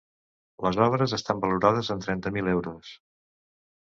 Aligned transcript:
Les 0.67 0.77
obres 0.85 1.11
estan 1.17 1.43
valorades 1.43 1.91
en 1.97 2.01
trenta 2.05 2.31
mil 2.39 2.49
euros. 2.55 2.95